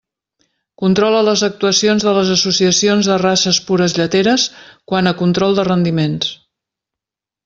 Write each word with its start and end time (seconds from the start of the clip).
Controla 0.83 1.19
les 1.25 1.41
actuacions 1.47 2.05
de 2.07 2.13
les 2.15 2.31
associacions 2.37 3.09
de 3.11 3.17
races 3.23 3.59
pures 3.69 3.95
lleteres 4.01 4.47
quant 4.93 5.11
a 5.13 5.17
control 5.21 5.57
de 5.61 5.67
rendiments. 5.73 6.33